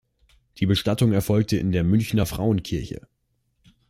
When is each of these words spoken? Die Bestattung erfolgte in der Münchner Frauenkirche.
Die 0.57 0.65
Bestattung 0.65 1.11
erfolgte 1.11 1.57
in 1.57 1.71
der 1.71 1.83
Münchner 1.83 2.25
Frauenkirche. 2.25 3.01